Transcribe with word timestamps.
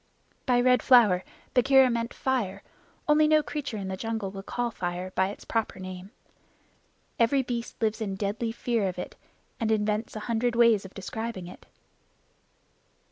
By 0.47 0.59
Red 0.59 0.81
Flower 0.81 1.23
Bagheera 1.53 1.91
meant 1.91 2.11
fire, 2.11 2.63
only 3.07 3.27
no 3.27 3.43
creature 3.43 3.77
in 3.77 3.87
the 3.87 3.95
jungle 3.95 4.31
will 4.31 4.41
call 4.41 4.71
fire 4.71 5.11
by 5.13 5.27
its 5.29 5.45
proper 5.45 5.77
name. 5.79 6.09
Every 7.19 7.43
beast 7.43 7.79
lives 7.83 8.01
in 8.01 8.15
deadly 8.15 8.51
fear 8.51 8.87
of 8.87 8.97
it, 8.97 9.15
and 9.59 9.71
invents 9.71 10.15
a 10.15 10.21
hundred 10.21 10.55
ways 10.55 10.85
of 10.85 10.95
describing 10.95 11.45
it. 11.45 11.67